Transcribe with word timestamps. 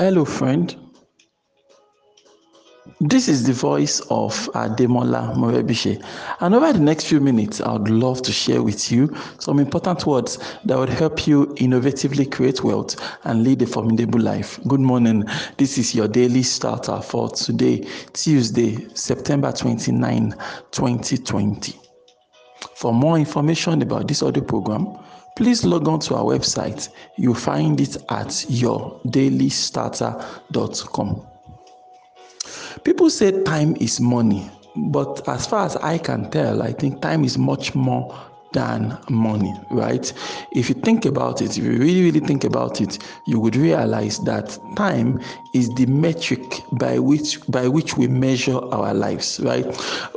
Hello, 0.00 0.24
friend. 0.24 0.74
This 3.02 3.28
is 3.28 3.46
the 3.46 3.52
voice 3.52 4.00
of 4.08 4.32
Ademola 4.54 5.34
Morebise. 5.36 6.02
And 6.40 6.54
over 6.54 6.72
the 6.72 6.80
next 6.80 7.04
few 7.04 7.20
minutes, 7.20 7.60
I 7.60 7.74
would 7.74 7.90
love 7.90 8.22
to 8.22 8.32
share 8.32 8.62
with 8.62 8.90
you 8.90 9.14
some 9.38 9.58
important 9.58 10.06
words 10.06 10.38
that 10.64 10.78
would 10.78 10.88
help 10.88 11.26
you 11.26 11.48
innovatively 11.56 12.32
create 12.32 12.64
wealth 12.64 12.96
and 13.24 13.44
lead 13.44 13.60
a 13.60 13.66
formidable 13.66 14.20
life. 14.20 14.58
Good 14.66 14.80
morning. 14.80 15.26
This 15.58 15.76
is 15.76 15.94
your 15.94 16.08
daily 16.08 16.44
starter 16.44 17.02
for 17.02 17.28
today, 17.28 17.86
Tuesday, 18.14 18.88
September 18.94 19.52
29, 19.52 20.30
2020. 20.70 21.78
For 22.74 22.94
more 22.94 23.18
information 23.18 23.82
about 23.82 24.08
this 24.08 24.22
audio 24.22 24.44
program, 24.44 24.96
please 25.40 25.64
log 25.64 25.88
on 25.88 25.98
to 25.98 26.14
our 26.14 26.24
website. 26.24 26.90
You'll 27.16 27.32
find 27.32 27.80
it 27.80 27.96
at 28.10 28.26
yourdailystarter.com. 28.26 31.26
People 32.84 33.08
say 33.08 33.42
time 33.44 33.74
is 33.80 34.00
money, 34.00 34.50
but 34.76 35.26
as 35.26 35.46
far 35.46 35.64
as 35.64 35.76
I 35.76 35.96
can 35.96 36.30
tell, 36.30 36.60
I 36.60 36.72
think 36.72 37.00
time 37.00 37.24
is 37.24 37.38
much 37.38 37.74
more 37.74 38.14
than 38.52 38.98
money, 39.08 39.54
right? 39.70 40.12
If 40.50 40.68
you 40.68 40.74
think 40.74 41.04
about 41.04 41.40
it, 41.40 41.56
if 41.56 41.64
you 41.64 41.72
really, 41.72 42.02
really 42.02 42.20
think 42.20 42.44
about 42.44 42.80
it, 42.80 42.98
you 43.26 43.38
would 43.38 43.56
realize 43.56 44.18
that 44.20 44.58
time 44.76 45.20
is 45.52 45.72
the 45.74 45.86
metric 45.86 46.62
by 46.72 46.98
which 46.98 47.40
by 47.48 47.68
which 47.68 47.96
we 47.96 48.08
measure 48.08 48.58
our 48.72 48.92
lives, 48.94 49.40
right? 49.40 49.66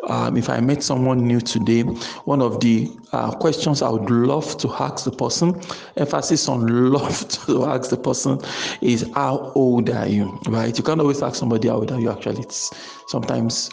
Um, 0.09 0.37
if 0.37 0.49
I 0.49 0.59
met 0.59 0.83
someone 0.83 1.27
new 1.27 1.39
today, 1.39 1.83
one 2.25 2.41
of 2.41 2.59
the 2.59 2.91
uh, 3.11 3.31
questions 3.31 3.81
I 3.81 3.89
would 3.89 4.09
love 4.09 4.57
to 4.57 4.73
ask 4.73 5.05
the 5.05 5.11
person, 5.11 5.61
emphasis 5.97 6.47
on 6.49 6.91
love 6.91 7.27
to 7.45 7.65
ask 7.65 7.89
the 7.89 7.97
person, 7.97 8.39
is 8.81 9.09
how 9.13 9.51
old 9.55 9.89
are 9.89 10.07
you, 10.07 10.39
right? 10.47 10.75
You 10.77 10.83
can't 10.83 10.99
always 10.99 11.21
ask 11.21 11.35
somebody 11.35 11.67
how 11.67 11.75
old 11.75 11.91
are 11.91 11.99
you. 11.99 12.09
Actually, 12.09 12.41
it's 12.41 12.71
sometimes 13.07 13.69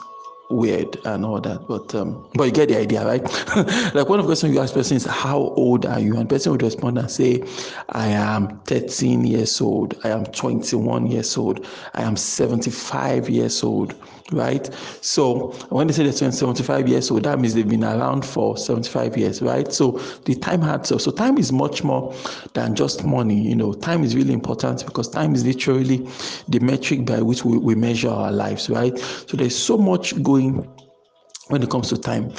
weird 0.51 0.97
and 1.05 1.25
all 1.25 1.41
that. 1.41 1.67
But 1.67 1.95
um, 1.95 2.29
but 2.35 2.45
you 2.45 2.53
get 2.53 2.69
the 2.69 2.79
idea, 2.79 3.05
right? 3.05 3.23
like 3.95 4.09
one 4.09 4.19
of 4.19 4.27
the 4.27 4.29
questions 4.29 4.55
you 4.55 4.61
ask 4.61 4.75
person 4.75 4.97
is 4.97 5.05
how 5.05 5.39
old 5.39 5.87
are 5.87 6.01
you? 6.01 6.17
And 6.17 6.29
person 6.29 6.53
would 6.53 6.63
respond 6.63 6.99
and 6.99 7.11
say, 7.11 7.43
I 7.91 8.09
am 8.09 8.59
13 8.61 9.25
years 9.25 9.61
old, 9.61 9.99
I 10.05 10.11
am 10.11 10.27
21 10.27 11.07
years 11.07 11.37
old, 11.37 11.67
I 11.95 12.03
am 12.03 12.17
75 12.17 13.29
years 13.29 13.63
old, 13.63 13.95
right? 14.33 14.69
So 15.01 15.53
when 15.71 15.87
they 15.87 15.93
say 15.93 16.05
they're 16.05 16.33
75 16.33 16.89
years 16.89 17.11
old, 17.11 17.25
that 17.25 17.39
means 17.39 17.55
they've 17.55 17.69
been 17.69 17.85
around 17.85 18.25
for 18.25 18.57
75 18.57 19.17
years, 19.17 19.43
right? 19.43 19.73
So 19.73 19.93
the 20.25 20.35
time 20.35 20.63
had 20.63 20.87
so 20.87 20.99
so 20.99 21.11
time 21.11 21.39
is 21.39 21.53
much 21.53 21.83
more 21.83 22.15
than 22.55 22.75
just 22.75 23.05
money. 23.05 23.41
You 23.41 23.57
know, 23.57 23.73
time 23.73 24.05
is 24.05 24.17
really 24.17 24.33
important 24.33 24.85
because 24.85 25.09
time 25.09 25.35
is 25.35 25.45
literally 25.45 26.09
the 26.49 26.61
metric 26.61 27.05
by 27.05 27.21
which 27.23 27.45
we, 27.45 27.59
we 27.59 27.75
measure 27.75 28.11
our 28.11 28.33
lives, 28.33 28.71
right? 28.71 28.97
So 28.99 29.37
there's 29.37 29.57
so 29.57 29.77
much 29.77 30.21
going 30.23 30.40
when 30.49 31.63
it 31.63 31.71
comes 31.71 31.89
to 31.89 31.99
time. 31.99 32.33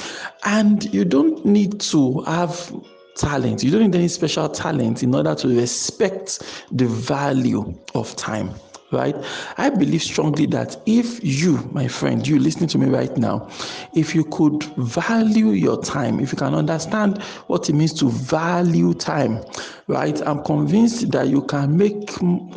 And 0.44 0.92
you 0.92 1.04
don't 1.04 1.44
need 1.44 1.80
to 1.80 2.20
have 2.22 2.74
talent, 3.16 3.62
you 3.62 3.70
don't 3.70 3.82
need 3.82 3.94
any 3.94 4.08
special 4.08 4.48
talent 4.48 5.02
in 5.02 5.14
order 5.14 5.34
to 5.34 5.48
respect 5.48 6.64
the 6.72 6.86
value 6.86 7.74
of 7.94 8.14
time 8.16 8.54
right? 8.92 9.16
I 9.56 9.70
believe 9.70 10.02
strongly 10.02 10.46
that 10.46 10.76
if 10.86 11.22
you, 11.24 11.58
my 11.72 11.88
friend, 11.88 12.26
you 12.26 12.38
listening 12.38 12.68
to 12.68 12.78
me 12.78 12.86
right 12.86 13.16
now, 13.16 13.48
if 13.94 14.14
you 14.14 14.24
could 14.24 14.62
value 14.76 15.50
your 15.50 15.82
time, 15.82 16.20
if 16.20 16.32
you 16.32 16.38
can 16.38 16.54
understand 16.54 17.22
what 17.46 17.68
it 17.68 17.74
means 17.74 17.92
to 17.94 18.10
value 18.10 18.94
time, 18.94 19.42
right? 19.88 20.20
I'm 20.26 20.42
convinced 20.44 21.10
that 21.12 21.28
you 21.28 21.42
can 21.42 21.76
make 21.76 22.10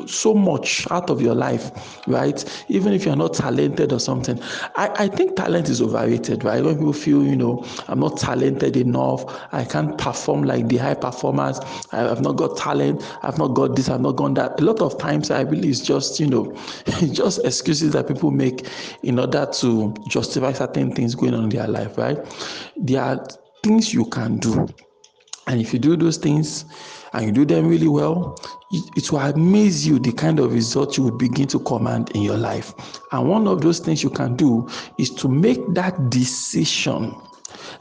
so 0.08 0.33
much 0.33 0.90
out 0.91 1.09
of 1.09 1.22
your 1.22 1.35
life, 1.35 1.97
right? 2.07 2.44
Even 2.69 2.94
if 2.94 3.06
you're 3.06 3.16
not 3.16 3.34
talented 3.34 3.91
or 3.91 4.00
something. 4.00 4.40
I, 4.75 4.90
I 5.00 5.07
think 5.07 5.35
talent 5.35 5.69
is 5.69 5.81
overrated, 5.81 6.44
right? 6.44 6.63
When 6.63 6.75
people 6.75 6.94
feel, 6.94 7.23
you 7.23 7.35
know, 7.35 7.66
I'm 7.88 8.00
not 8.00 8.17
talented 8.17 8.78
enough, 8.78 9.25
I 9.53 9.63
can't 9.66 9.97
perform 9.97 10.44
like 10.44 10.67
the 10.67 10.78
high 10.78 10.94
performers, 10.94 11.59
I 11.91 12.00
have 12.00 12.22
not 12.22 12.34
got 12.34 12.57
talent, 12.57 13.03
I've 13.23 13.38
not 13.38 13.50
got 13.50 13.75
this, 13.75 13.90
I've 13.90 14.02
not 14.02 14.13
got 14.16 14.35
that. 14.35 14.59
A 14.59 14.63
lot 14.63 14.81
of 14.81 14.97
times 14.97 15.31
I 15.31 15.44
believe 15.44 15.72
it's 15.72 15.81
just, 15.81 16.19
you 16.19 16.25
you 16.25 16.31
know, 16.31 16.56
just 17.12 17.46
excuses 17.46 17.94
that 17.94 18.08
people 18.08 18.31
make 18.31 18.68
in 19.03 19.19
order 19.19 19.46
to 19.59 19.94
justify 20.09 20.52
certain 20.53 20.94
things 20.94 21.16
going 21.16 21.34
on 21.34 21.44
in 21.44 21.50
their 21.50 21.68
life, 21.68 21.97
right? 21.97 22.18
There 22.75 23.02
are 23.02 23.25
things 23.63 23.94
you 23.94 24.06
can 24.06 24.38
do. 24.38 24.68
And 25.47 25.62
if 25.62 25.74
you 25.74 25.80
do 25.80 25.96
those 25.96 26.18
things 26.18 26.66
and 27.14 27.25
you 27.25 27.31
do 27.31 27.46
them 27.46 27.68
really 27.68 27.88
well, 27.88 28.35
it 28.72 29.12
will 29.12 29.19
amaze 29.19 29.85
you 29.85 30.00
the 30.00 30.12
kind 30.12 30.40
of 30.40 30.53
results 30.53 30.97
you 30.97 31.03
will 31.03 31.18
begin 31.18 31.47
to 31.50 31.59
command 31.59 32.09
in 32.16 32.24
your 32.24 32.38
life. 32.38 32.74
And 33.12 33.30
one 33.30 33.47
of 33.47 33.62
those 33.62 33.80
things 33.80 34.02
you 34.02 34.09
can 34.09 34.35
do 34.35 34.68
is 34.97 35.12
to 35.12 35.28
make 35.28 35.59
that 35.75 36.09
decision 36.09 37.16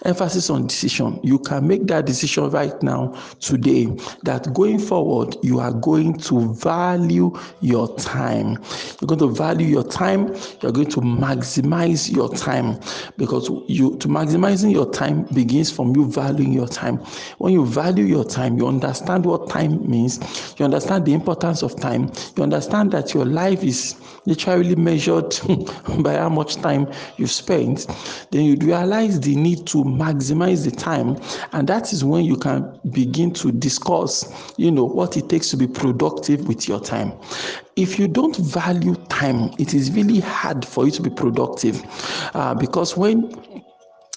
emphasis 0.05 0.50
on 0.50 0.67
decision. 0.67 1.21
You 1.22 1.39
can 1.39 1.67
make 1.67 1.87
that 1.87 2.06
decision 2.06 2.50
right 2.50 2.81
now, 2.83 3.15
today, 3.41 3.87
that 4.22 4.53
going 4.55 4.78
forward, 4.78 5.37
you 5.43 5.61
are 5.61 5.72
going 5.72 6.19
to 6.21 6.53
value 6.55 7.37
your 7.61 7.95
time. 7.97 8.59
You're 9.00 9.09
going 9.09 9.21
to 9.21 9.28
value 9.28 9.67
your 9.67 9.84
time. 9.84 10.34
You're 10.61 10.72
going 10.72 10.91
to 10.91 11.00
maximize 11.00 12.15
your 12.15 12.33
time 12.34 12.81
because 13.17 13.49
you 13.69 13.97
to 13.99 14.09
maximizing 14.09 14.72
your 14.72 14.91
time 14.91 15.25
begins 15.34 15.71
from 15.71 15.95
you 15.97 16.11
valuing 16.11 16.53
your 16.53 16.69
time. 16.69 16.99
When 17.39 17.53
you 17.53 17.66
value 17.66 18.05
your 18.05 18.25
time, 18.25 18.59
you 18.59 18.66
understand 18.66 19.25
what 19.27 19.49
time 19.49 19.89
means. 19.89 20.55
You 20.59 20.65
understand 20.65 21.06
the 21.06 21.12
importance 21.12 21.62
of 21.62 21.78
time. 21.78 22.12
You 22.37 22.43
understand 22.43 22.93
that 22.93 23.15
your 23.15 23.25
life 23.25 23.62
is 23.62 23.97
literally 24.27 24.75
measured 24.77 25.39
by 26.01 26.15
how 26.16 26.28
much 26.28 26.56
time 26.56 26.91
you 27.16 27.27
spent. 27.27 27.87
Then 28.31 28.45
you 28.45 28.56
realize 28.56 29.21
the 29.21 29.34
need 29.34 29.66
to 29.69 29.73
maximize 29.82 30.64
the 30.64 30.70
time. 30.70 31.18
And 31.52 31.66
that 31.68 31.92
is 31.92 32.04
when 32.04 32.24
you 32.24 32.36
can 32.36 32.78
begin 32.92 33.32
to 33.34 33.50
discuss 33.50 34.54
you 34.56 34.70
know 34.70 34.84
what 34.84 35.16
it 35.16 35.28
takes 35.28 35.50
to 35.50 35.56
be 35.56 35.66
productive 35.66 36.46
with 36.46 36.68
your 36.68 36.80
time. 36.80 37.12
If 37.76 37.98
you 37.98 38.06
don't 38.06 38.36
value 38.36 38.94
time 39.08 39.52
it 39.58 39.74
is 39.74 39.90
really 39.92 40.20
hard 40.20 40.64
for 40.64 40.84
you 40.84 40.90
to 40.92 41.02
be 41.02 41.10
productive. 41.10 41.82
Uh, 42.34 42.54
because 42.54 42.96
when 42.96 43.32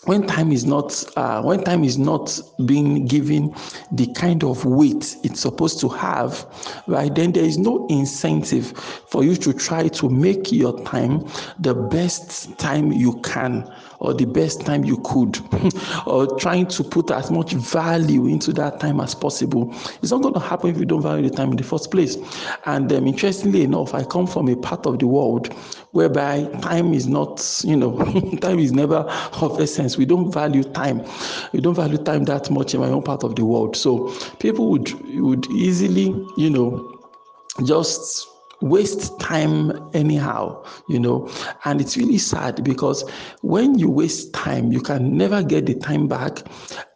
when 0.08 0.26
time 0.26 0.52
is 0.54 0.66
not 0.66 1.04
uh, 1.18 1.42
when 1.42 1.64
time 1.64 1.84
is 1.84 1.98
not 1.98 2.40
being 2.66 3.06
given 3.06 3.54
the 3.92 4.08
kind 4.14 4.44
of 4.44 4.64
weight 4.64 5.18
it's 5.24 5.42
supposed 5.42 5.82
to 5.82 5.90
have 5.90 6.46
right 6.88 7.14
then 7.14 7.34
there 7.34 7.44
is 7.44 7.58
no 7.58 7.86
incentive 7.88 8.72
for 9.10 9.24
you 9.24 9.36
to 9.36 9.54
try 9.54 9.88
to 9.90 10.10
make 10.10 10.52
your 10.52 10.82
time 10.86 11.28
the 11.60 11.74
best 11.74 12.58
time 12.58 12.92
you 12.92 13.20
can 13.22 13.70
or 14.00 14.14
the 14.14 14.26
best 14.26 14.62
time 14.62 14.84
you 14.84 14.98
could 15.04 15.40
or 16.06 16.38
trying 16.40 16.66
to 16.68 16.84
put 16.84 17.12
as 17.12 17.32
much 17.32 17.54
value 17.54 18.28
into 18.28 18.54
that 18.54 18.80
time 18.80 19.00
as 19.00 19.16
possible. 19.16 19.74
It's 20.02 20.12
not 20.12 20.22
going 20.22 20.34
to 20.36 20.40
happen 20.40 20.70
if 20.70 20.78
you 20.78 20.86
don't 20.86 21.02
value 21.02 21.30
the 21.30 21.36
time 21.36 21.52
in 21.52 21.58
the 21.58 21.64
first 21.64 21.92
place. 21.92 22.18
And 22.66 22.92
um, 22.92 23.08
interestingly 23.08 23.64
enough 23.64 23.94
i 23.94 24.04
come 24.04 24.28
from 24.28 24.50
a 24.50 24.56
part 24.56 24.86
of 24.86 25.00
the 25.00 25.08
world 25.08 25.54
whereby 25.92 26.46
time 26.62 26.94
is 26.94 27.08
not 27.08 27.62
you 27.64 27.76
know 27.76 27.98
time 28.42 28.60
is 28.60 28.72
never 28.72 28.98
of 29.42 29.60
essence. 29.60 29.98
We 29.98 30.06
don't 30.06 30.32
value 30.32 30.64
time. 30.64 31.04
We 31.54 31.62
don't 31.62 31.76
value 31.76 31.98
time 31.98 32.26
that 32.26 32.50
much 32.52 32.74
in 32.74 32.80
my 32.82 32.88
own 32.90 33.04
part 33.04 33.24
of 33.24 33.36
the 33.36 33.46
world. 33.46 33.76
So 33.76 34.14
people 34.40 34.70
would 34.72 34.92
would 35.20 35.48
easily 35.52 36.14
you 36.38 36.50
know 36.50 37.00
just 37.64 38.28
waste 38.62 39.20
time 39.20 39.72
anyhow 39.94 40.64
you 40.90 41.00
know 41.00 41.30
and 41.66 41.80
it's 41.80 41.96
really 41.96 42.18
sad 42.18 42.64
because 42.64 43.08
when 43.42 43.78
you 43.78 43.90
waste 43.90 44.34
time 44.34 44.72
you 44.72 44.82
can 44.82 45.16
never 45.16 45.44
get 45.44 45.66
the 45.66 45.76
time 45.76 46.08
back 46.08 46.42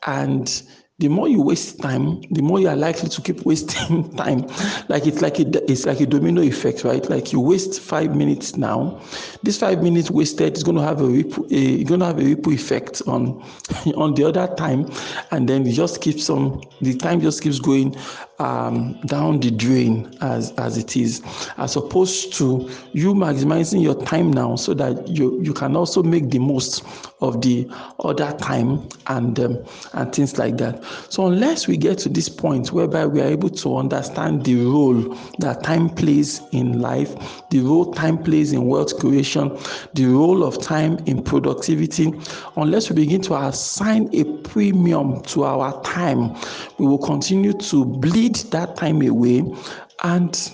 and 0.07 0.63
the 1.01 1.07
more 1.07 1.27
you 1.27 1.41
waste 1.41 1.81
time, 1.81 2.21
the 2.29 2.43
more 2.43 2.59
you 2.59 2.69
are 2.69 2.75
likely 2.75 3.09
to 3.09 3.21
keep 3.21 3.43
wasting 3.45 4.15
time. 4.15 4.41
Like 4.87 5.07
it's 5.07 5.21
like 5.21 5.39
a, 5.39 5.71
it's 5.71 5.85
like 5.87 5.99
a 5.99 6.05
domino 6.05 6.43
effect, 6.43 6.83
right? 6.83 7.07
Like 7.09 7.33
you 7.33 7.39
waste 7.39 7.81
five 7.81 8.15
minutes 8.15 8.55
now, 8.55 9.01
this 9.41 9.59
five 9.59 9.81
minutes 9.81 10.11
wasted 10.11 10.55
is 10.55 10.61
going 10.61 10.77
to 10.77 10.83
have 10.83 11.01
a 11.01 11.07
ripple, 11.07 11.47
a, 11.49 11.83
going 11.85 12.01
to 12.01 12.05
have 12.05 12.19
a 12.19 12.23
ripple 12.23 12.53
effect 12.53 13.01
on 13.07 13.41
on 13.97 14.13
the 14.13 14.23
other 14.23 14.53
time, 14.55 14.91
and 15.31 15.49
then 15.49 15.65
it 15.65 15.71
just 15.71 16.01
keeps 16.01 16.29
on 16.29 16.61
the 16.81 16.95
time 16.95 17.19
just 17.19 17.41
keeps 17.41 17.59
going 17.59 17.95
um, 18.41 18.99
down 19.05 19.39
the 19.39 19.51
drain 19.51 20.11
as 20.21 20.51
as 20.57 20.77
it 20.77 20.97
is, 20.97 21.21
as 21.57 21.75
opposed 21.75 22.33
to 22.33 22.69
you 22.93 23.13
maximizing 23.13 23.81
your 23.81 23.95
time 24.03 24.31
now 24.31 24.55
so 24.55 24.73
that 24.73 25.07
you 25.07 25.39
you 25.41 25.53
can 25.53 25.75
also 25.75 26.01
make 26.01 26.29
the 26.31 26.39
most 26.39 26.83
of 27.21 27.39
the 27.41 27.69
other 27.99 28.31
time 28.39 28.87
and 29.07 29.39
um, 29.39 29.63
and 29.93 30.13
things 30.13 30.37
like 30.39 30.57
that. 30.57 30.83
So 31.09 31.27
unless 31.27 31.67
we 31.67 31.77
get 31.77 31.99
to 31.99 32.09
this 32.09 32.27
point 32.29 32.71
whereby 32.71 33.05
we 33.05 33.21
are 33.21 33.27
able 33.27 33.49
to 33.49 33.77
understand 33.77 34.43
the 34.43 34.55
role 34.65 35.15
that 35.39 35.63
time 35.63 35.89
plays 35.89 36.41
in 36.51 36.81
life, 36.81 37.13
the 37.51 37.59
role 37.59 37.93
time 37.93 38.17
plays 38.21 38.53
in 38.53 38.65
wealth 38.65 38.97
creation, 38.99 39.55
the 39.93 40.05
role 40.05 40.43
of 40.43 40.59
time 40.61 40.97
in 41.05 41.21
productivity, 41.23 42.11
unless 42.57 42.89
we 42.89 42.95
begin 42.95 43.21
to 43.21 43.35
assign 43.35 44.09
a 44.13 44.23
premium 44.41 45.21
to 45.23 45.43
our 45.43 45.79
time, 45.83 46.35
we 46.79 46.87
will 46.87 46.97
continue 46.97 47.53
to 47.53 47.85
bleed 47.85 48.30
that 48.51 48.75
time 48.75 49.01
away 49.01 49.43
and 50.03 50.51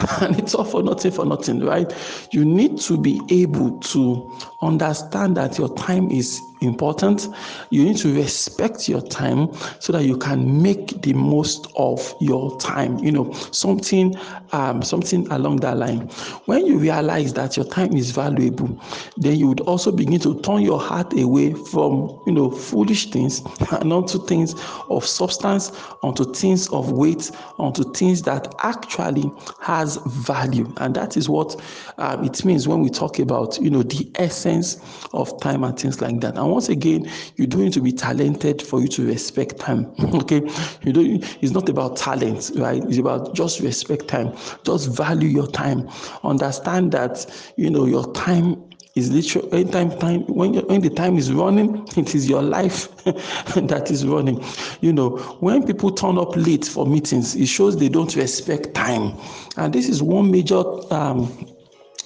and 0.20 0.38
it's 0.38 0.54
all 0.54 0.64
for 0.64 0.82
nothing 0.82 1.10
for 1.10 1.26
nothing 1.26 1.60
right? 1.64 1.92
You 2.32 2.44
need 2.44 2.78
to 2.82 2.96
be 2.96 3.20
able 3.30 3.78
to 3.80 4.32
understand 4.62 5.36
that 5.36 5.58
your 5.58 5.74
time 5.76 6.10
is 6.10 6.40
important. 6.60 7.28
You 7.70 7.84
need 7.84 7.96
to 7.98 8.14
respect 8.14 8.88
your 8.88 9.00
time 9.00 9.52
so 9.80 9.92
that 9.92 10.04
you 10.04 10.16
can 10.16 10.62
make 10.62 11.02
the 11.02 11.12
most 11.14 11.66
of 11.76 12.14
your 12.20 12.58
time. 12.58 12.98
You 12.98 13.12
know 13.12 13.32
something 13.52 14.14
um, 14.52 14.82
something 14.82 15.26
along 15.32 15.58
that 15.58 15.76
line. 15.76 16.08
When 16.46 16.66
you 16.66 16.78
realize 16.78 17.32
that 17.34 17.56
your 17.56 17.66
time 17.66 17.94
is 17.96 18.10
valuable 18.10 18.78
then 19.16 19.38
you 19.38 19.48
would 19.48 19.60
also 19.62 19.92
begin 19.92 20.18
to 20.20 20.40
turn 20.40 20.62
your 20.62 20.80
heart 20.80 21.12
away 21.18 21.52
from 21.54 22.20
you 22.26 22.32
know 22.32 22.50
foolish 22.50 23.10
things 23.10 23.42
and 23.72 23.92
onto 23.92 24.24
things 24.26 24.54
of 24.88 25.04
substance 25.04 25.70
onto 26.02 26.24
things 26.32 26.68
of 26.70 26.92
weight 26.92 27.30
onto 27.58 27.84
things 27.92 28.22
that 28.22 28.52
actually 28.62 29.30
has 29.60 29.96
value. 30.06 30.72
And 30.78 30.94
that 30.96 31.16
is 31.16 31.28
what 31.28 31.60
um, 31.98 32.24
it 32.24 32.44
means 32.44 32.66
when 32.66 32.80
we 32.80 32.88
talk 32.90 33.18
about 33.18 33.60
you 33.60 33.70
know 33.70 33.82
the 33.82 34.10
essence 34.16 34.80
of 35.12 35.38
time 35.40 35.64
and 35.64 35.78
things 35.78 36.00
like 36.00 36.20
that. 36.20 36.36
And 36.36 36.49
once 36.50 36.68
again 36.68 37.08
you 37.36 37.46
don't 37.46 37.62
need 37.64 37.72
to 37.72 37.80
be 37.80 37.92
talented 37.92 38.60
for 38.62 38.80
you 38.80 38.88
to 38.88 39.06
respect 39.06 39.58
time 39.58 39.90
okay? 40.14 40.40
You 40.82 40.92
don't 40.92 41.42
it's 41.42 41.52
not 41.52 41.68
about 41.68 41.96
talent 41.96 42.50
right? 42.56 42.82
It's 42.84 42.98
about 42.98 43.34
just 43.34 43.60
respect 43.60 44.08
time. 44.08 44.36
Just 44.64 44.88
value 44.96 45.28
your 45.28 45.46
time. 45.46 45.88
Understand 46.22 46.92
that 46.92 47.26
you 47.56 47.70
know 47.70 47.86
your 47.86 48.12
time 48.12 48.62
is 48.96 49.10
literally 49.10 49.52
anytime 49.52 49.96
time 49.98 50.22
when 50.26 50.54
when 50.66 50.80
the 50.80 50.90
time 50.90 51.16
is 51.16 51.32
running 51.32 51.86
it 51.96 52.14
is 52.14 52.28
your 52.28 52.42
life 52.42 52.94
that 53.04 53.88
is 53.90 54.06
running. 54.06 54.42
You 54.80 54.92
know 54.92 55.18
when 55.40 55.66
people 55.66 55.90
turn 55.92 56.18
up 56.18 56.36
late 56.36 56.64
for 56.66 56.86
meetings 56.86 57.36
it 57.36 57.46
shows 57.46 57.76
they 57.76 57.88
don't 57.88 58.14
respect 58.16 58.74
time. 58.74 59.16
And 59.56 59.72
this 59.72 59.88
is 59.88 60.02
one 60.02 60.30
major 60.30 60.62
um, 60.92 61.28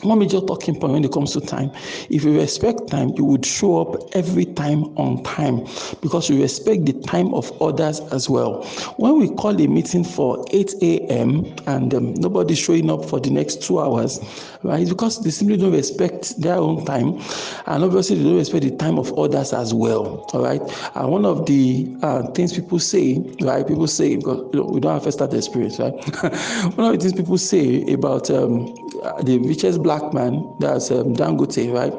one 0.04 0.18
major 0.18 0.40
talking 0.40 0.74
point 0.78 0.92
when 0.92 1.04
it 1.04 1.12
comes 1.12 1.32
to 1.32 1.40
time. 1.40 1.70
If 2.10 2.24
you 2.24 2.38
respect 2.38 2.88
time, 2.88 3.10
you 3.16 3.24
would 3.24 3.44
show 3.44 3.80
up 3.80 4.14
every 4.14 4.44
time 4.44 4.84
on 4.98 5.22
time 5.24 5.64
because 6.02 6.28
you 6.28 6.40
respect 6.40 6.84
the 6.86 6.92
time 7.02 7.32
of 7.34 7.50
others 7.62 8.00
as 8.12 8.28
well. 8.28 8.64
When 8.96 9.18
we 9.18 9.28
call 9.34 9.60
a 9.60 9.66
meeting 9.66 10.04
for 10.04 10.44
8 10.52 10.98
a.m. 11.10 11.44
and 11.66 11.94
um, 11.94 12.14
nobody's 12.14 12.58
showing 12.58 12.90
up 12.90 13.04
for 13.04 13.20
the 13.20 13.30
next 13.30 13.62
two 13.62 13.80
hours, 13.80 14.20
right? 14.62 14.86
Because 14.88 15.22
they 15.22 15.30
simply 15.30 15.56
don't 15.56 15.72
respect 15.72 16.40
their 16.40 16.56
own 16.56 16.84
time, 16.84 17.18
and 17.66 17.84
obviously 17.84 18.16
they 18.16 18.24
don't 18.24 18.36
respect 18.36 18.64
the 18.64 18.76
time 18.76 18.98
of 18.98 19.12
others 19.18 19.52
as 19.52 19.72
well. 19.74 20.26
All 20.32 20.42
right. 20.42 20.60
And 20.94 21.10
one 21.10 21.24
of 21.24 21.46
the 21.46 21.94
uh, 22.02 22.22
things 22.32 22.52
people 22.52 22.78
say, 22.78 23.18
right? 23.40 23.66
People 23.66 23.86
say 23.86 24.16
because 24.16 24.50
we 24.52 24.80
don't 24.80 24.92
have 24.94 25.04
first 25.04 25.18
start 25.18 25.32
experience, 25.34 25.78
right? 25.78 25.92
one 26.76 26.86
of 26.86 26.92
the 26.92 26.98
things 26.98 27.12
people 27.12 27.38
say 27.38 27.82
about 27.92 28.30
um, 28.30 28.74
the 29.22 29.38
richest 29.44 29.82
black 29.82 29.93
man, 30.12 30.54
that's 30.58 30.90
um, 30.90 31.14
Dangote, 31.14 31.72
right? 31.72 31.92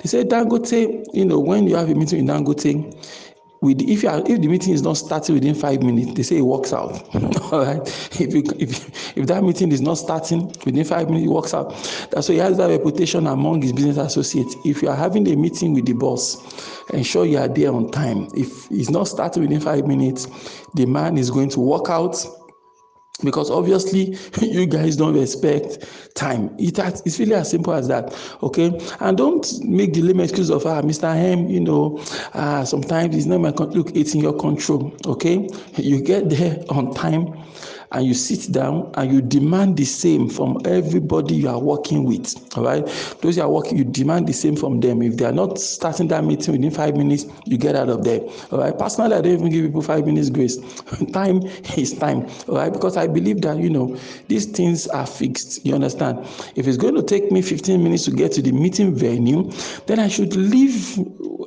They 0.00 0.08
say 0.08 0.24
Dangote, 0.24 1.04
you 1.12 1.24
know, 1.24 1.38
when 1.40 1.66
you 1.66 1.76
have 1.76 1.90
a 1.90 1.94
meeting 1.94 2.26
with 2.26 2.36
Dangote, 2.36 2.94
with 3.62 3.82
if 3.82 4.02
you 4.02 4.08
are, 4.08 4.20
if 4.20 4.40
the 4.40 4.48
meeting 4.48 4.72
is 4.72 4.82
not 4.82 4.94
starting 4.94 5.34
within 5.34 5.54
five 5.54 5.82
minutes, 5.82 6.14
they 6.14 6.22
say 6.22 6.38
it 6.38 6.42
works 6.42 6.72
out. 6.72 6.92
All 7.52 7.64
right. 7.64 7.80
If 8.18 8.34
you, 8.34 8.42
if 8.58 9.16
if 9.16 9.26
that 9.26 9.42
meeting 9.44 9.70
is 9.70 9.82
not 9.82 9.94
starting 9.94 10.46
within 10.64 10.84
five 10.84 11.08
minutes, 11.08 11.26
it 11.26 11.30
works 11.30 11.52
out. 11.52 11.70
That's 12.10 12.28
why 12.28 12.36
he 12.36 12.40
has 12.40 12.56
that 12.56 12.70
reputation 12.70 13.26
among 13.26 13.62
his 13.62 13.72
business 13.72 13.98
associates. 13.98 14.56
If 14.64 14.82
you 14.82 14.88
are 14.88 14.96
having 14.96 15.28
a 15.30 15.36
meeting 15.36 15.74
with 15.74 15.84
the 15.84 15.92
boss, 15.92 16.38
ensure 16.92 17.26
you 17.26 17.36
are 17.38 17.48
there 17.48 17.72
on 17.72 17.90
time. 17.90 18.28
If 18.34 18.70
it's 18.70 18.88
not 18.90 19.08
starting 19.08 19.42
within 19.42 19.60
five 19.60 19.86
minutes, 19.86 20.26
the 20.74 20.86
man 20.86 21.18
is 21.18 21.30
going 21.30 21.50
to 21.50 21.60
walk 21.60 21.90
out 21.90 22.16
because 23.24 23.50
obviously 23.50 24.16
you 24.40 24.66
guys 24.66 24.96
don't 24.96 25.14
respect 25.14 25.86
time. 26.14 26.54
It 26.58 26.76
has, 26.76 27.02
it's 27.04 27.18
really 27.18 27.34
as 27.34 27.50
simple 27.50 27.72
as 27.72 27.88
that 27.88 28.14
okay? 28.42 28.78
And 29.00 29.16
don't 29.16 29.46
make 29.64 29.94
the 29.94 30.02
lame 30.02 30.20
excuse 30.20 30.50
of 30.50 30.66
ah 30.66 30.82
mr 30.82 31.14
m 31.14 31.48
you 31.48 31.60
know 31.60 32.02
ah 32.34 32.64
sometimes 32.64 33.16
it's 33.16 33.26
not 33.26 33.40
my 33.40 33.52
con- 33.52 33.70
look 33.70 33.94
it's 33.94 34.14
in 34.14 34.20
your 34.20 34.36
control 34.36 34.92
okay? 35.06 35.48
You 35.76 36.00
get 36.02 36.30
there 36.30 36.62
on 36.70 36.94
time 36.94 37.34
and 37.92 38.06
you 38.06 38.14
sit 38.14 38.52
down 38.52 38.90
and 38.94 39.12
you 39.12 39.20
demand 39.20 39.76
the 39.76 39.84
same 39.84 40.28
from 40.28 40.58
everybody 40.64 41.34
you 41.34 41.48
are 41.48 41.58
working 41.58 42.04
with 42.04 42.34
all 42.56 42.64
right? 42.64 42.86
Those 43.20 43.36
you 43.36 43.42
are 43.42 43.50
working 43.50 43.78
you 43.78 43.84
demand 43.84 44.28
the 44.28 44.32
same 44.32 44.56
from 44.56 44.80
them. 44.80 45.02
If 45.02 45.16
they 45.16 45.24
are 45.24 45.32
not 45.32 45.58
starting 45.58 46.08
that 46.08 46.24
meeting 46.24 46.52
within 46.52 46.70
five 46.70 46.96
minutes 46.96 47.26
you 47.46 47.58
get 47.58 47.74
out 47.74 47.88
of 47.88 48.04
there 48.04 48.20
all 48.50 48.58
right? 48.58 48.76
Personally 48.78 49.16
i 49.16 49.20
don't 49.20 49.32
even 49.32 49.50
give 49.50 49.64
people 49.66 49.82
five 49.82 50.06
minutes 50.06 50.30
grace. 50.30 50.58
Time 51.12 51.42
is 51.76 51.98
time 51.98 52.28
all 52.48 52.56
right? 52.56 52.72
Because 52.72 52.96
i 52.96 53.06
believe 53.06 53.40
that 53.42 53.56
you 53.58 53.70
know 53.70 53.96
these 54.28 54.46
things 54.46 54.86
are 54.88 55.06
fixed 55.06 55.64
you 55.66 55.74
understand? 55.74 56.18
If 56.54 56.66
it's 56.66 56.76
going 56.76 56.94
to 56.94 57.02
take 57.02 57.32
me 57.32 57.42
15 57.42 57.82
minutes 57.82 58.04
to 58.04 58.12
get 58.12 58.32
to 58.32 58.42
the 58.42 58.52
meeting 58.52 58.94
venue 58.94 59.50
then 59.86 59.98
i 59.98 60.08
should 60.08 60.34
leave 60.36 60.98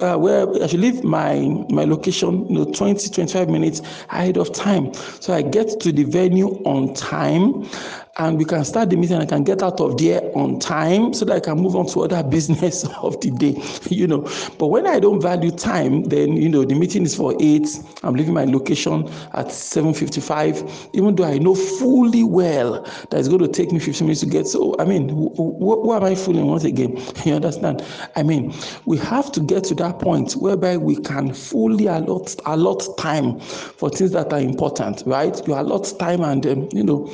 uh, 0.01 0.17
where 0.17 0.47
I 0.61 0.67
should 0.67 0.79
leave 0.79 1.03
my 1.03 1.39
my 1.69 1.83
location, 1.85 2.47
you 2.47 2.55
know, 2.55 2.65
20, 2.65 3.09
25 3.09 3.49
minutes 3.49 3.81
ahead 4.09 4.37
of 4.37 4.51
time. 4.53 4.93
So 4.93 5.33
I 5.33 5.41
get 5.41 5.79
to 5.81 5.91
the 5.91 6.03
venue 6.03 6.32
on 6.41 6.93
time 6.93 7.65
and 8.17 8.37
we 8.37 8.45
can 8.45 8.63
start 8.63 8.89
the 8.91 8.95
meeting 8.95 9.15
and 9.15 9.23
I 9.23 9.25
can 9.25 9.43
get 9.43 9.63
out 9.63 9.79
of 9.81 9.97
there 9.97 10.21
on 10.37 10.59
time 10.59 11.13
so 11.13 11.25
that 11.25 11.35
I 11.35 11.39
can 11.39 11.57
move 11.57 11.75
on 11.75 11.87
to 11.87 12.01
other 12.01 12.21
business 12.29 12.85
of 13.01 13.19
the 13.21 13.31
day, 13.31 13.55
you 13.89 14.05
know. 14.07 14.21
But 14.59 14.67
when 14.67 14.85
I 14.85 14.99
don't 14.99 15.21
value 15.21 15.51
time, 15.51 16.03
then 16.03 16.37
you 16.37 16.49
know 16.49 16.63
the 16.63 16.75
meeting 16.75 17.03
is 17.03 17.15
for 17.15 17.35
eight. 17.39 17.67
I'm 18.03 18.13
leaving 18.13 18.33
my 18.33 18.45
location 18.45 19.07
at 19.33 19.47
7:55, 19.47 20.89
even 20.93 21.15
though 21.15 21.23
I 21.23 21.39
know 21.39 21.55
fully 21.55 22.23
well 22.23 22.83
that 23.09 23.13
it's 23.13 23.27
going 23.27 23.41
to 23.41 23.47
take 23.47 23.71
me 23.71 23.79
15 23.79 24.05
minutes 24.07 24.21
to 24.21 24.27
get. 24.27 24.47
So 24.47 24.75
I 24.77 24.85
mean, 24.85 25.09
who, 25.09 25.33
who, 25.35 25.81
who 25.81 25.93
am 25.93 26.03
I 26.03 26.13
fooling 26.15 26.47
once 26.47 26.63
again? 26.63 27.01
You 27.23 27.35
understand? 27.35 27.85
I 28.17 28.23
mean, 28.23 28.53
we 28.85 28.97
have 28.97 29.31
to 29.31 29.39
get 29.39 29.63
to 29.65 29.75
that 29.75 29.99
point 29.99 30.33
whereby 30.33 30.75
we 30.75 30.97
can 30.97 31.33
fully 31.33 31.87
allot 31.87 32.35
allot 32.45 32.85
time 32.97 33.39
for 33.39 33.89
things 33.89 34.11
that 34.11 34.33
are 34.33 34.39
important, 34.39 35.03
right? 35.05 35.41
You 35.47 35.53
allot 35.53 35.93
time 35.99 36.21
and 36.21 36.45
um, 36.45 36.69
you 36.73 36.83
know 36.83 37.09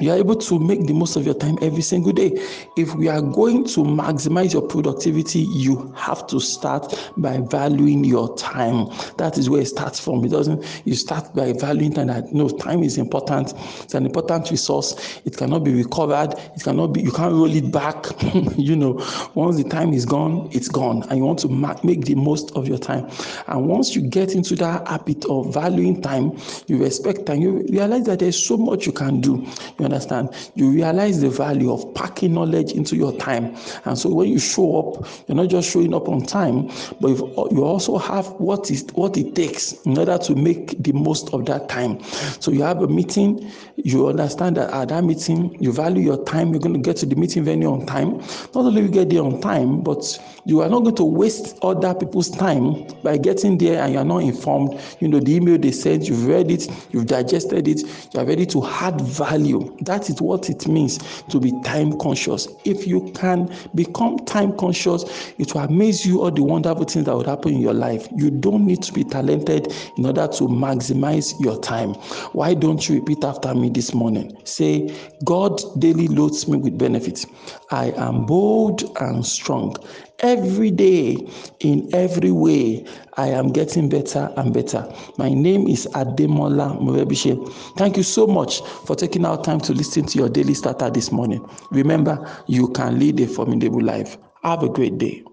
you 0.00 0.10
are 0.10 0.16
able 0.16 0.36
to 0.36 0.58
make 0.58 0.86
the 0.86 0.94
most 0.94 1.16
of 1.16 1.24
your 1.24 1.34
time 1.34 1.58
every 1.62 1.82
single 1.82 2.12
day. 2.12 2.32
If 2.76 2.94
we 2.94 3.08
are 3.08 3.20
going 3.20 3.64
to 3.64 3.80
maximize 3.80 4.52
your 4.52 4.62
productivity, 4.62 5.40
you 5.40 5.92
have 5.96 6.26
to 6.28 6.40
start 6.40 7.10
by 7.16 7.38
valuing 7.40 8.04
your 8.04 8.34
time. 8.36 8.86
That 9.18 9.36
is 9.38 9.50
where 9.50 9.60
it 9.60 9.66
starts 9.66 10.00
from. 10.00 10.24
It 10.24 10.30
doesn't, 10.30 10.82
you 10.86 10.94
start 10.94 11.34
by 11.34 11.52
valuing 11.52 11.92
time 11.92 12.06
that 12.08 12.32
no, 12.32 12.48
time 12.48 12.82
is 12.82 12.98
important. 12.98 13.52
It's 13.82 13.94
an 13.94 14.06
important 14.06 14.50
resource. 14.50 15.20
It 15.24 15.36
cannot 15.36 15.64
be 15.64 15.72
recovered. 15.74 16.34
It 16.56 16.62
cannot 16.62 16.88
be, 16.88 17.02
you 17.02 17.12
can't 17.12 17.32
roll 17.32 17.54
it 17.54 17.70
back. 17.70 18.06
you 18.56 18.76
know, 18.76 18.94
once 19.34 19.56
the 19.56 19.68
time 19.68 19.92
is 19.92 20.06
gone, 20.06 20.48
it's 20.52 20.68
gone. 20.68 21.02
And 21.10 21.18
you 21.18 21.24
want 21.24 21.38
to 21.40 21.48
make 21.84 22.04
the 22.06 22.14
most 22.14 22.50
of 22.56 22.66
your 22.66 22.78
time. 22.78 23.08
And 23.48 23.66
once 23.68 23.94
you 23.94 24.02
get 24.02 24.34
into 24.34 24.56
that 24.56 24.88
habit 24.88 25.24
of 25.26 25.52
valuing 25.52 26.00
time, 26.00 26.38
you 26.66 26.78
respect 26.78 27.26
time, 27.26 27.40
you 27.42 27.66
realize 27.68 28.04
that 28.04 28.20
there's 28.20 28.42
so 28.42 28.56
much 28.56 28.86
you 28.86 28.92
can 28.92 29.20
do. 29.20 29.46
You 29.78 29.89
understand? 29.92 30.30
You 30.54 30.70
realize 30.70 31.20
the 31.20 31.30
value 31.30 31.72
of 31.72 31.94
packing 31.94 32.34
knowledge 32.34 32.72
into 32.72 32.96
your 32.96 33.16
time. 33.18 33.56
And 33.84 33.98
so 33.98 34.12
when 34.12 34.28
you 34.28 34.38
show 34.38 34.78
up, 34.78 35.08
you're 35.26 35.36
not 35.36 35.48
just 35.48 35.70
showing 35.70 35.94
up 35.94 36.08
on 36.08 36.24
time, 36.24 36.70
but 37.00 37.08
you 37.50 37.64
also 37.64 37.98
have 37.98 38.26
what 38.32 38.70
is 38.70 38.86
what 38.94 39.16
it 39.16 39.34
takes 39.34 39.72
in 39.84 39.98
order 39.98 40.18
to 40.18 40.34
make 40.34 40.82
the 40.82 40.92
most 40.92 41.32
of 41.34 41.46
that 41.46 41.68
time. 41.68 42.02
So 42.40 42.50
you 42.50 42.62
have 42.62 42.82
a 42.82 42.88
meeting, 42.88 43.50
you 43.76 44.08
understand 44.08 44.56
that 44.56 44.72
at 44.72 44.88
that 44.88 45.04
meeting, 45.04 45.56
you 45.62 45.72
value 45.72 46.02
your 46.02 46.24
time, 46.24 46.50
you're 46.50 46.60
going 46.60 46.74
to 46.74 46.80
get 46.80 46.96
to 46.98 47.06
the 47.06 47.16
meeting 47.16 47.44
venue 47.44 47.70
on 47.70 47.86
time. 47.86 48.18
Not 48.54 48.56
only 48.56 48.82
you 48.82 48.88
get 48.88 49.10
there 49.10 49.22
on 49.22 49.40
time, 49.40 49.82
but 49.82 50.18
you 50.44 50.60
are 50.62 50.68
not 50.68 50.80
going 50.80 50.96
to 50.96 51.04
waste 51.04 51.58
other 51.62 51.94
people's 51.94 52.30
time 52.30 52.86
by 53.02 53.16
getting 53.16 53.58
there 53.58 53.82
and 53.82 53.92
you're 53.92 54.04
not 54.04 54.18
informed. 54.18 54.80
You 55.00 55.08
know, 55.08 55.20
the 55.20 55.34
email 55.34 55.58
they 55.58 55.72
sent, 55.72 56.08
you've 56.08 56.26
read 56.26 56.50
it, 56.50 56.68
you've 56.90 57.06
digested 57.06 57.68
it, 57.68 57.82
you're 58.14 58.24
ready 58.24 58.46
to 58.46 58.64
add 58.66 59.00
value 59.00 59.76
that 59.82 60.08
is 60.10 60.20
what 60.20 60.50
it 60.50 60.66
means 60.68 60.98
to 61.24 61.40
be 61.40 61.52
time 61.62 61.98
conscious. 61.98 62.48
If 62.64 62.86
you 62.86 63.10
can 63.14 63.52
become 63.74 64.18
time 64.26 64.56
conscious, 64.56 65.32
it 65.38 65.54
will 65.54 65.62
amaze 65.62 66.04
you 66.06 66.22
all 66.22 66.30
the 66.30 66.42
wonderful 66.42 66.84
things 66.84 67.06
that 67.06 67.16
would 67.16 67.26
happen 67.26 67.54
in 67.54 67.60
your 67.60 67.74
life. 67.74 68.08
You 68.16 68.30
don't 68.30 68.66
need 68.66 68.82
to 68.84 68.92
be 68.92 69.04
talented 69.04 69.72
in 69.96 70.06
order 70.06 70.26
to 70.28 70.44
maximize 70.44 71.38
your 71.40 71.60
time. 71.60 71.94
Why 72.32 72.54
don't 72.54 72.88
you 72.88 72.96
repeat 72.96 73.24
after 73.24 73.54
me 73.54 73.70
this 73.70 73.94
morning? 73.94 74.36
Say, 74.44 74.94
God 75.24 75.60
daily 75.78 76.08
loads 76.08 76.48
me 76.48 76.58
with 76.58 76.78
benefits. 76.78 77.26
I 77.70 77.90
am 77.92 78.26
bold 78.26 78.82
and 79.00 79.24
strong. 79.24 79.76
Every 80.22 80.70
day, 80.70 81.16
in 81.60 81.88
every 81.94 82.30
way, 82.30 82.84
I 83.16 83.28
am 83.28 83.52
getting 83.52 83.88
better 83.88 84.30
and 84.36 84.52
better. 84.52 84.86
My 85.16 85.30
name 85.30 85.66
is 85.66 85.86
Ademola 85.94 86.78
Morebise. 86.78 87.50
Thank 87.78 87.96
you 87.96 88.02
so 88.02 88.26
much 88.26 88.60
for 88.84 88.94
taking 88.94 89.24
our 89.24 89.40
time 89.42 89.60
to 89.60 89.72
listen 89.72 90.04
to 90.06 90.18
your 90.18 90.28
daily 90.28 90.52
starter 90.52 90.90
this 90.90 91.10
morning. 91.10 91.48
Remember, 91.70 92.18
you 92.46 92.68
can 92.68 92.98
lead 92.98 93.18
a 93.20 93.26
formidable 93.26 93.80
life. 93.80 94.18
Have 94.42 94.62
a 94.62 94.68
great 94.68 94.98
day. 94.98 95.24